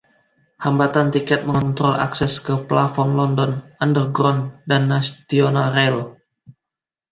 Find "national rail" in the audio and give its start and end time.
4.93-5.97